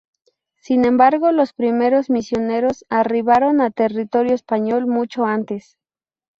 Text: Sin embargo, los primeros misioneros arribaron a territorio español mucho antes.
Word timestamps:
Sin 0.55 0.85
embargo, 0.85 1.31
los 1.31 1.53
primeros 1.53 2.09
misioneros 2.09 2.85
arribaron 2.89 3.61
a 3.61 3.69
territorio 3.69 4.33
español 4.33 4.87
mucho 4.87 5.25
antes. 5.25 5.77